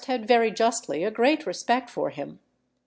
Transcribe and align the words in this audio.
had 0.07 0.27
very 0.27 0.49
justly 0.49 1.03
a 1.03 1.11
great 1.11 1.45
respect 1.45 1.87
for 1.87 2.09
him. 2.09 2.39